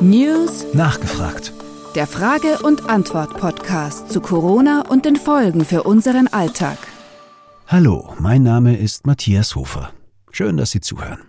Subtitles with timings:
[0.00, 1.52] News Nachgefragt.
[1.94, 6.78] Der Frage- und Antwort-Podcast zu Corona und den Folgen für unseren Alltag.
[7.68, 9.92] Hallo, mein Name ist Matthias Hofer.
[10.32, 11.20] Schön, dass Sie zuhören.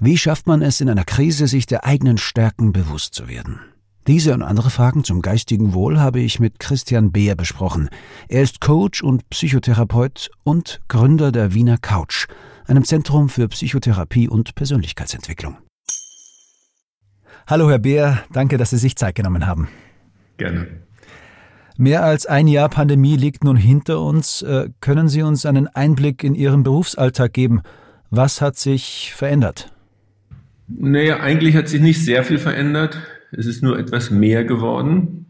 [0.00, 3.60] Wie schafft man es in einer Krise, sich der eigenen Stärken bewusst zu werden?
[4.08, 7.88] Diese und andere Fragen zum geistigen Wohl habe ich mit Christian Beer besprochen.
[8.26, 12.26] Er ist Coach und Psychotherapeut und Gründer der Wiener Couch,
[12.66, 15.58] einem Zentrum für Psychotherapie und Persönlichkeitsentwicklung.
[17.46, 19.68] Hallo, Herr Beer, danke, dass Sie sich Zeit genommen haben.
[20.36, 20.68] Gerne.
[21.76, 24.42] Mehr als ein Jahr Pandemie liegt nun hinter uns.
[24.42, 27.62] Äh, können Sie uns einen Einblick in Ihren Berufsalltag geben?
[28.10, 29.72] Was hat sich verändert?
[30.68, 32.98] Naja, eigentlich hat sich nicht sehr viel verändert.
[33.32, 35.26] Es ist nur etwas mehr geworden.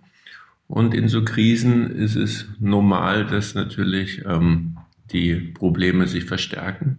[0.67, 4.77] Und in so Krisen ist es normal, dass natürlich ähm,
[5.13, 6.99] die Probleme sich verstärken.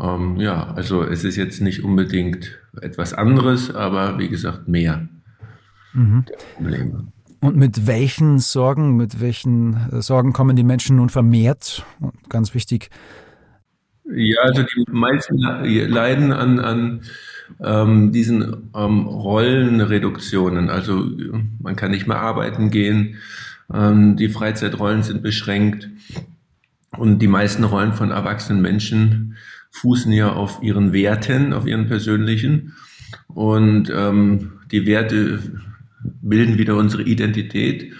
[0.00, 5.08] Ähm, ja, also es ist jetzt nicht unbedingt etwas anderes, aber wie gesagt mehr
[5.92, 6.24] mhm.
[6.56, 7.06] Probleme.
[7.40, 11.84] Und mit welchen Sorgen, mit welchen äh, Sorgen kommen die Menschen nun vermehrt?
[12.00, 12.88] Und ganz wichtig.
[14.10, 17.02] Ja, also die meisten leiden an, an
[17.62, 20.70] ähm, diesen ähm, Rollenreduktionen.
[20.70, 21.06] Also
[21.60, 23.16] man kann nicht mehr arbeiten gehen,
[23.72, 25.88] ähm, die Freizeitrollen sind beschränkt
[26.96, 29.36] und die meisten Rollen von erwachsenen Menschen
[29.74, 32.74] fußen ja auf ihren Werten, auf ihren persönlichen.
[33.28, 35.40] Und ähm, die Werte
[36.22, 37.92] bilden wieder unsere Identität.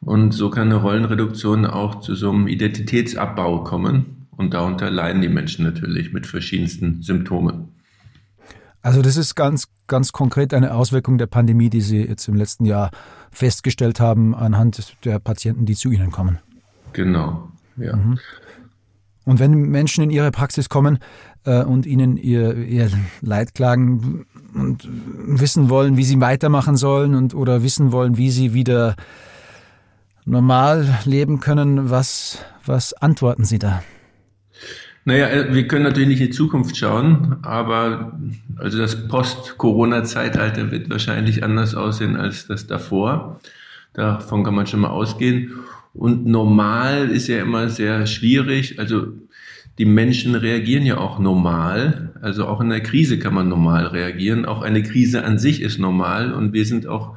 [0.00, 4.26] Und so kann eine Rollenreduktion auch zu so einem Identitätsabbau kommen.
[4.36, 7.68] Und darunter leiden die Menschen natürlich mit verschiedensten Symptomen.
[8.82, 12.64] Also das ist ganz, ganz konkret eine Auswirkung der Pandemie, die Sie jetzt im letzten
[12.64, 12.90] Jahr
[13.30, 16.40] festgestellt haben anhand der Patienten, die zu Ihnen kommen.
[16.92, 17.94] Genau, ja.
[17.94, 18.18] Mhm.
[19.24, 20.98] Und wenn Menschen in ihre Praxis kommen
[21.44, 27.34] äh, und ihnen ihr, ihr Leid klagen und wissen wollen, wie sie weitermachen sollen und
[27.34, 28.96] oder wissen wollen, wie sie wieder
[30.24, 33.82] normal leben können, was, was antworten Sie da?
[35.04, 38.18] Naja, äh, wir können natürlich nicht in die Zukunft schauen, aber
[38.56, 43.40] also das Post-Corona-Zeitalter wird wahrscheinlich anders aussehen als das davor.
[43.94, 45.52] Davon kann man schon mal ausgehen.
[45.94, 48.78] Und normal ist ja immer sehr schwierig.
[48.78, 49.08] Also
[49.78, 52.14] die Menschen reagieren ja auch normal.
[52.20, 54.44] Also auch in der Krise kann man normal reagieren.
[54.44, 56.32] Auch eine Krise an sich ist normal.
[56.32, 57.16] Und wir sind auch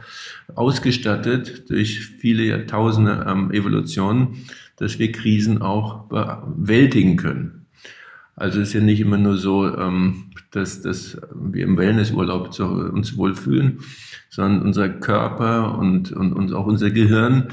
[0.56, 4.38] ausgestattet durch viele Jahrtausende ähm, Evolution,
[4.78, 7.66] dass wir Krisen auch bewältigen können.
[8.36, 12.66] Also es ist ja nicht immer nur so, ähm, dass, dass wir im Wellnessurlaub zu,
[12.66, 13.80] uns wohlfühlen,
[14.30, 17.48] sondern unser Körper und, und, und auch unser Gehirn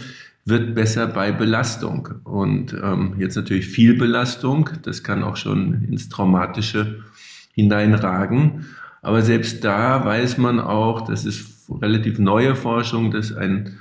[0.45, 2.09] wird besser bei Belastung.
[2.25, 7.05] Und ähm, jetzt natürlich viel Belastung, das kann auch schon ins Traumatische
[7.53, 8.67] hineinragen.
[9.03, 13.79] Aber selbst da weiß man auch, das ist relativ neue Forschung, dass ein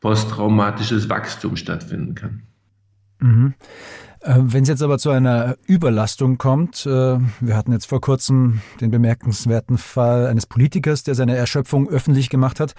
[0.00, 2.42] posttraumatisches Wachstum stattfinden kann.
[3.20, 3.54] Mhm.
[4.20, 8.60] Äh, wenn es jetzt aber zu einer Überlastung kommt, äh, wir hatten jetzt vor kurzem
[8.80, 12.74] den bemerkenswerten Fall eines Politikers, der seine Erschöpfung öffentlich gemacht hat.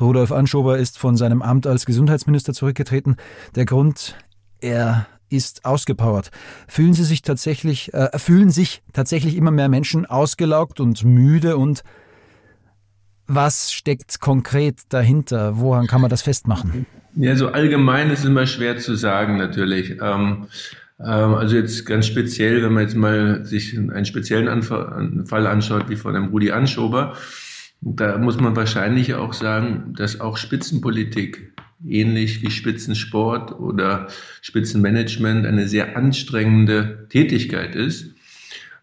[0.00, 3.16] Rudolf Anschober ist von seinem Amt als Gesundheitsminister zurückgetreten.
[3.54, 4.16] Der Grund,
[4.60, 6.30] er ist ausgepowert.
[6.68, 11.82] Fühlen Sie sich tatsächlich, äh, fühlen sich tatsächlich immer mehr Menschen ausgelaugt und müde und
[13.26, 15.58] was steckt konkret dahinter?
[15.58, 16.86] Woran kann man das festmachen?
[17.18, 19.96] Ja, so allgemein ist immer schwer zu sagen, natürlich.
[20.02, 20.48] Ähm,
[21.00, 25.96] ähm, also jetzt ganz speziell, wenn man jetzt mal sich einen speziellen Fall anschaut, wie
[25.96, 27.16] von dem Rudi Anschober,
[27.80, 31.52] da muss man wahrscheinlich auch sagen, dass auch Spitzenpolitik
[31.86, 34.08] ähnlich wie Spitzensport oder
[34.42, 38.14] Spitzenmanagement eine sehr anstrengende Tätigkeit ist.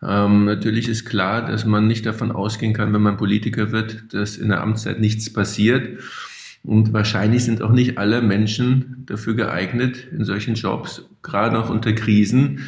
[0.01, 4.38] Ähm, natürlich ist klar, dass man nicht davon ausgehen kann, wenn man Politiker wird, dass
[4.38, 6.00] in der Amtszeit nichts passiert.
[6.63, 11.91] Und wahrscheinlich sind auch nicht alle Menschen dafür geeignet, in solchen Jobs, gerade auch unter
[11.94, 12.59] Krisen,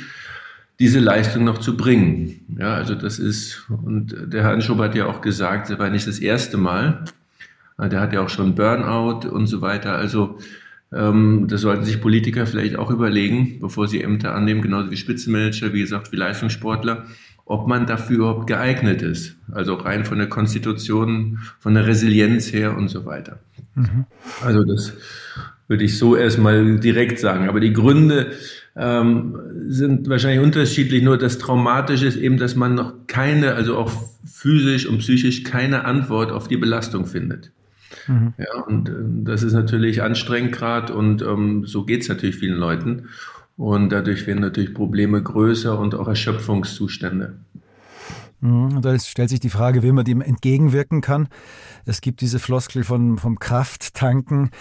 [0.79, 2.41] diese Leistung noch zu bringen.
[2.59, 6.07] Ja, also das ist, und der Herr Anschober hat ja auch gesagt, das war nicht
[6.07, 7.05] das erste Mal.
[7.79, 9.95] Der hat ja auch schon Burnout und so weiter.
[9.95, 10.37] Also
[10.91, 15.73] ähm, das sollten sich Politiker vielleicht auch überlegen, bevor sie Ämter annehmen, genauso wie Spitzenmanager,
[15.73, 17.05] wie gesagt, wie Leistungssportler,
[17.45, 19.37] ob man dafür überhaupt geeignet ist.
[19.51, 23.39] Also rein von der Konstitution, von der Resilienz her und so weiter.
[23.75, 24.05] Mhm.
[24.43, 24.93] Also das
[25.67, 27.49] würde ich so erstmal direkt sagen.
[27.49, 28.31] Aber die Gründe
[28.75, 31.03] ähm, sind wahrscheinlich unterschiedlich.
[31.03, 33.91] Nur das Traumatische ist eben, dass man noch keine, also auch
[34.25, 37.51] physisch und psychisch keine Antwort auf die Belastung findet.
[38.07, 38.33] Mhm.
[38.37, 38.93] Ja, und äh,
[39.23, 43.09] das ist natürlich anstrengend gerade und ähm, so geht es natürlich vielen Leuten.
[43.57, 47.35] Und dadurch werden natürlich Probleme größer und auch Erschöpfungszustände.
[48.39, 48.77] Mhm.
[48.77, 51.27] Und da stellt sich die Frage, wie man dem entgegenwirken kann.
[51.85, 54.51] Es gibt diese Floskel von, vom Krafttanken.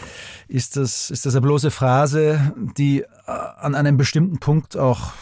[0.49, 5.13] Ist das, ist das eine bloße Phrase, die äh, an einem bestimmten Punkt auch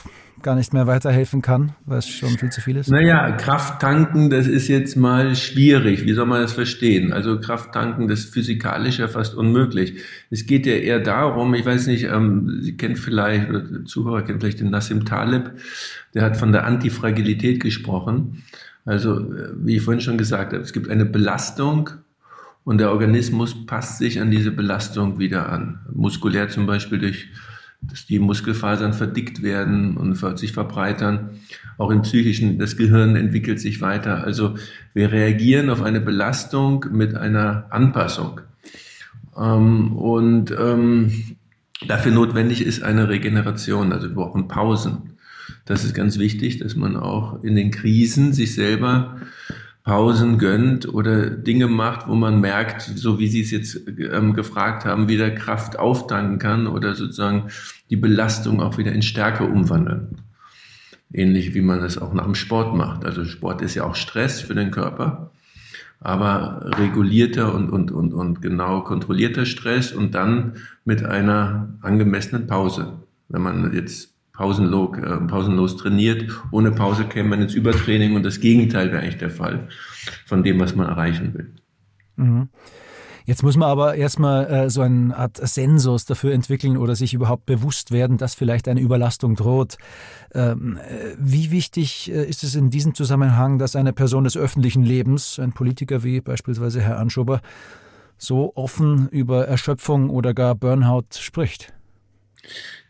[0.42, 2.90] gar nicht mehr weiterhelfen kann, weil es schon viel zu viel ist?
[2.90, 6.04] Naja, Kraft tanken, das ist jetzt mal schwierig.
[6.04, 7.12] Wie soll man das verstehen?
[7.12, 9.94] Also Kraft tanken, das ist physikalisch ja fast unmöglich.
[10.30, 14.22] Es geht ja eher darum, ich weiß nicht, ähm, Sie kennen vielleicht, oder der Zuhörer
[14.22, 15.52] kennt vielleicht den Nassim Taleb,
[16.14, 18.42] der hat von der Antifragilität gesprochen.
[18.84, 21.90] Also, äh, wie ich vorhin schon gesagt habe, es gibt eine Belastung
[22.64, 25.80] und der Organismus passt sich an diese Belastung wieder an.
[25.92, 27.28] Muskulär zum Beispiel durch
[27.82, 31.30] dass die Muskelfasern verdickt werden und sich verbreitern.
[31.78, 34.22] Auch im psychischen, das Gehirn entwickelt sich weiter.
[34.24, 34.54] Also
[34.94, 38.40] wir reagieren auf eine Belastung mit einer Anpassung.
[39.36, 41.36] Ähm, und ähm,
[41.86, 43.92] dafür notwendig ist eine Regeneration.
[43.92, 45.14] Also wir brauchen Pausen.
[45.64, 49.16] Das ist ganz wichtig, dass man auch in den Krisen sich selber
[49.84, 54.84] Pausen gönnt oder Dinge macht, wo man merkt, so wie Sie es jetzt ähm, gefragt
[54.84, 57.48] haben, wieder Kraft auftanken kann oder sozusagen
[57.90, 60.18] die Belastung auch wieder in Stärke umwandeln.
[61.12, 63.04] Ähnlich wie man das auch nach dem Sport macht.
[63.04, 65.32] Also Sport ist ja auch Stress für den Körper,
[65.98, 73.00] aber regulierter und, und, und, und genau kontrollierter Stress und dann mit einer angemessenen Pause.
[73.28, 76.30] Wenn man jetzt pausenlos, äh, pausenlos trainiert.
[76.50, 79.68] Ohne Pause käme man ins Übertraining und das Gegenteil wäre eigentlich der Fall
[80.26, 81.54] von dem, was man erreichen will.
[82.16, 82.48] Mhm.
[83.24, 87.46] Jetzt muss man aber erstmal äh, so eine Art Sensors dafür entwickeln oder sich überhaupt
[87.46, 89.76] bewusst werden, dass vielleicht eine Überlastung droht.
[90.34, 94.82] Ähm, äh, wie wichtig äh, ist es in diesem Zusammenhang, dass eine Person des öffentlichen
[94.82, 97.40] Lebens, ein Politiker wie beispielsweise Herr Anschober,
[98.18, 101.72] so offen über Erschöpfung oder gar Burnout spricht?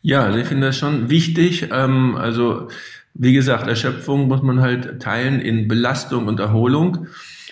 [0.03, 1.69] Ja, also ich finde das schon wichtig.
[1.71, 2.69] Ähm, also
[3.15, 7.07] wie gesagt, Erschöpfung muss man halt teilen in Belastung und Erholung.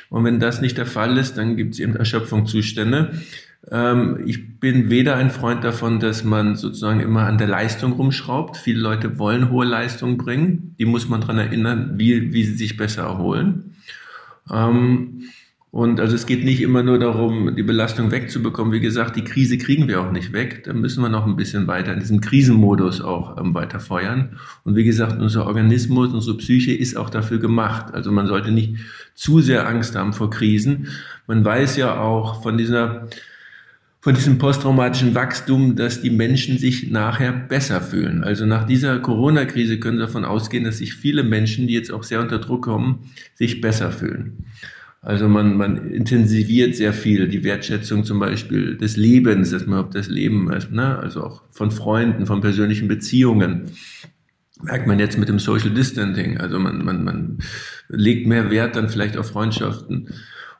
[0.08, 3.12] Und wenn das nicht der Fall ist, dann gibt es eben Erschöpfungszustände.
[3.70, 8.56] Ähm, ich bin weder ein Freund davon, dass man sozusagen immer an der Leistung rumschraubt.
[8.56, 10.74] Viele Leute wollen hohe Leistungen bringen.
[10.78, 13.76] Die muss man daran erinnern, wie, wie sie sich besser erholen.
[14.50, 15.22] Ähm,
[15.72, 18.72] und also es geht nicht immer nur darum, die Belastung wegzubekommen.
[18.72, 20.64] Wie gesagt, die Krise kriegen wir auch nicht weg.
[20.64, 24.36] Da müssen wir noch ein bisschen weiter in diesem Krisenmodus auch ähm, weiter feuern.
[24.64, 27.94] Und wie gesagt, unser Organismus, unsere Psyche ist auch dafür gemacht.
[27.94, 28.78] Also man sollte nicht
[29.14, 30.88] zu sehr Angst haben vor Krisen.
[31.28, 33.08] Man weiß ja auch von dieser
[34.02, 38.24] von diesem posttraumatischen Wachstum, dass die Menschen sich nachher besser fühlen.
[38.24, 42.02] Also nach dieser Corona-Krise können Sie davon ausgehen, dass sich viele Menschen, die jetzt auch
[42.02, 44.46] sehr unter Druck kommen, sich besser fühlen.
[45.02, 49.92] Also man, man intensiviert sehr viel die Wertschätzung zum Beispiel des Lebens, dass man ob
[49.92, 50.98] das Leben ist, ne?
[50.98, 53.70] also auch von Freunden, von persönlichen Beziehungen.
[54.62, 56.36] Merkt man jetzt mit dem Social Distancing.
[56.36, 57.38] Also man, man, man
[57.88, 60.10] legt mehr Wert dann vielleicht auf Freundschaften.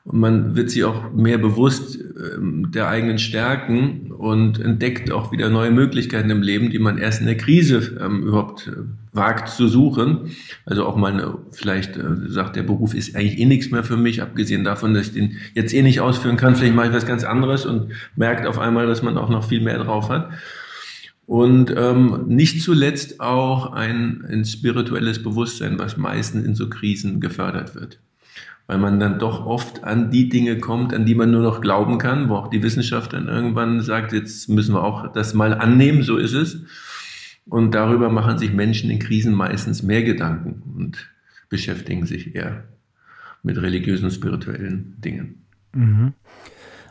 [0.03, 5.49] Und man wird sich auch mehr bewusst ähm, der eigenen Stärken und entdeckt auch wieder
[5.49, 8.81] neue Möglichkeiten im Leben, die man erst in der Krise ähm, überhaupt äh,
[9.13, 10.31] wagt zu suchen.
[10.65, 14.23] Also auch mal vielleicht äh, sagt, der Beruf ist eigentlich eh nichts mehr für mich,
[14.23, 16.55] abgesehen davon, dass ich den jetzt eh nicht ausführen kann.
[16.55, 19.61] Vielleicht mache ich was ganz anderes und merkt auf einmal, dass man auch noch viel
[19.61, 20.31] mehr drauf hat.
[21.27, 27.75] Und ähm, nicht zuletzt auch ein, ein spirituelles Bewusstsein, was meistens in so Krisen gefördert
[27.75, 27.99] wird
[28.67, 31.97] weil man dann doch oft an die Dinge kommt, an die man nur noch glauben
[31.97, 36.03] kann, wo auch die Wissenschaft dann irgendwann sagt, jetzt müssen wir auch das mal annehmen,
[36.03, 36.63] so ist es.
[37.45, 41.09] Und darüber machen sich Menschen in Krisen meistens mehr Gedanken und
[41.49, 42.63] beschäftigen sich eher
[43.43, 45.43] mit religiösen und spirituellen Dingen.
[45.73, 46.13] Mhm.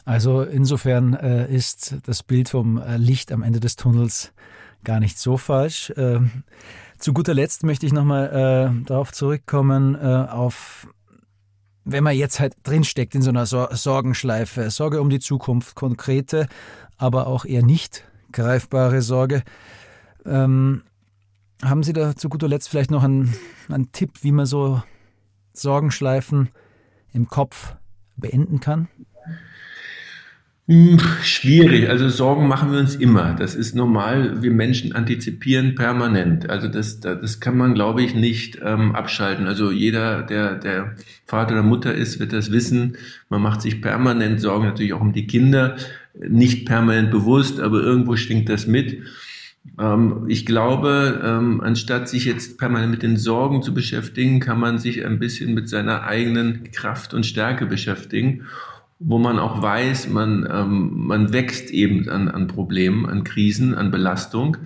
[0.05, 4.33] Also insofern äh, ist das Bild vom äh, Licht am Ende des Tunnels
[4.85, 5.91] gar nicht so falsch.
[5.91, 6.21] Äh,
[6.99, 10.89] zu guter Letzt möchte ich nochmal äh, darauf zurückkommen, äh, auf
[11.93, 16.47] wenn man jetzt halt drinsteckt in so einer Sorgenschleife, Sorge um die Zukunft, konkrete,
[16.97, 19.43] aber auch eher nicht greifbare Sorge,
[20.25, 20.83] ähm,
[21.63, 23.35] haben Sie da zu guter Letzt vielleicht noch einen,
[23.69, 24.83] einen Tipp, wie man so
[25.53, 26.51] Sorgenschleifen
[27.13, 27.75] im Kopf
[28.17, 28.89] beenden kann?
[30.71, 31.89] Hm, schwierig.
[31.89, 33.35] Also Sorgen machen wir uns immer.
[33.35, 34.41] Das ist normal.
[34.41, 36.49] Wir Menschen antizipieren permanent.
[36.49, 39.49] Also das, das kann man, glaube ich, nicht ähm, abschalten.
[39.49, 40.95] Also jeder, der, der
[41.27, 42.97] Vater oder Mutter ist, wird das wissen.
[43.29, 45.75] Man macht sich permanent Sorgen, natürlich auch um die Kinder.
[46.15, 49.03] Nicht permanent bewusst, aber irgendwo schwingt das mit.
[49.77, 54.79] Ähm, ich glaube, ähm, anstatt sich jetzt permanent mit den Sorgen zu beschäftigen, kann man
[54.79, 58.47] sich ein bisschen mit seiner eigenen Kraft und Stärke beschäftigen
[59.01, 63.91] wo man auch weiß, man, ähm, man wächst eben an, an Problemen, an Krisen, an
[63.91, 64.59] Belastung.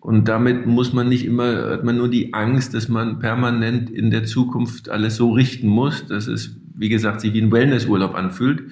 [0.00, 4.10] Und damit muss man nicht immer, hat man nur die Angst, dass man permanent in
[4.10, 8.64] der Zukunft alles so richten muss, dass es, wie gesagt, sich wie ein Wellnessurlaub anfühlt,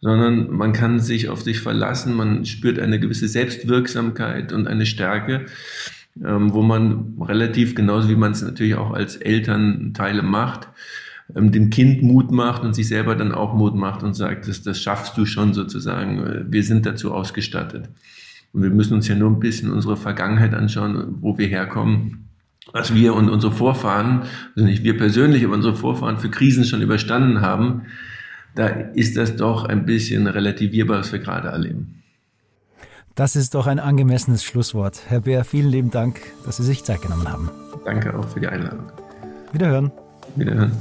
[0.00, 5.46] sondern man kann sich auf sich verlassen, man spürt eine gewisse Selbstwirksamkeit und eine Stärke,
[6.22, 10.74] ähm, wo man relativ genauso wie man es natürlich auch als Elternteile macht, ähm,
[11.34, 14.80] dem Kind Mut macht und sich selber dann auch Mut macht und sagt, das, das
[14.80, 17.88] schaffst du schon sozusagen, wir sind dazu ausgestattet.
[18.52, 22.28] Und wir müssen uns ja nur ein bisschen unsere Vergangenheit anschauen, wo wir herkommen,
[22.72, 24.22] was wir und unsere Vorfahren,
[24.56, 27.82] also nicht wir persönlich, aber unsere Vorfahren für Krisen schon überstanden haben.
[28.54, 32.02] Da ist das doch ein bisschen relativierbar, was wir gerade erleben.
[33.14, 35.02] Das ist doch ein angemessenes Schlusswort.
[35.08, 37.50] Herr Bär, vielen lieben Dank, dass Sie sich Zeit genommen haben.
[37.84, 38.90] Danke auch für die Einladung.
[39.52, 39.92] Wiederhören.
[40.36, 40.72] Wiederhören.